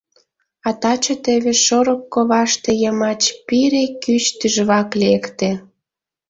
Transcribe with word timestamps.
А 0.67 0.69
таче 0.81 1.15
теве 1.25 1.53
шорык 1.65 2.01
коваште 2.13 2.71
йымач 2.83 3.21
пире 3.47 3.83
кӱч 4.03 4.25
тӱжвак 4.39 4.89
лекте. 5.01 5.51